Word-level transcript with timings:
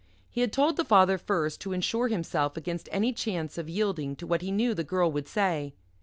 He 0.31 0.41
had 0.41 0.51
told 0.51 0.77
the 0.77 0.83
father 0.83 1.19
first 1.19 1.61
to 1.61 1.73
insure 1.73 2.07
himself 2.07 2.57
against 2.57 2.89
any 2.91 3.13
chance 3.13 3.59
of 3.59 3.69
yielding 3.69 4.15
to 4.15 4.25
what 4.25 4.41
he 4.41 4.49
knew 4.51 4.73
the 4.73 4.83
Girl 4.83 5.11
would 5.11 5.27
say. 5.27 5.75